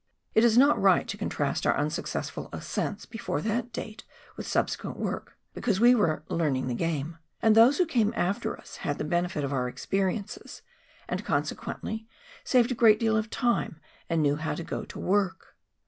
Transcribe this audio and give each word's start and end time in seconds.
It 0.33 0.43
is 0.43 0.57
not 0.57 0.81
right 0.81 1.07
to 1.07 1.15
contrast 1.15 1.67
our 1.67 1.77
unsuccessful 1.77 2.49
ascents 2.51 3.05
before 3.05 3.39
that 3.41 3.71
date 3.71 4.03
with 4.35 4.47
subsequent 4.47 4.97
work, 4.97 5.37
because 5.53 5.79
we 5.79 5.93
were" 5.93 6.23
learning 6.41 6.65
the 6.65 6.73
game," 6.73 7.19
and 7.39 7.53
those 7.53 7.77
who 7.77 7.85
came 7.85 8.11
after 8.15 8.57
us 8.57 8.77
had 8.77 8.97
the 8.97 9.03
benefit 9.03 9.43
of 9.43 9.53
our 9.53 9.67
experiences, 9.69 10.63
and 11.07 11.23
consequently 11.23 12.07
saved 12.43 12.71
a 12.71 12.73
great 12.73 12.99
deal 12.99 13.15
of 13.15 13.29
time 13.29 13.79
and 14.09 14.23
knew 14.23 14.37
how 14.37 14.55
to 14.55 14.63
go 14.63 14.85
to 14.85 14.97
work. 14.97 15.55